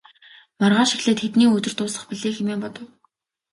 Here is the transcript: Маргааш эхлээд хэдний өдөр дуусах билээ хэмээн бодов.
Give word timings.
Маргааш 0.59 0.91
эхлээд 0.95 1.21
хэдний 1.21 1.49
өдөр 1.55 1.73
дуусах 1.77 2.03
билээ 2.07 2.33
хэмээн 2.35 2.59
бодов. 2.63 2.85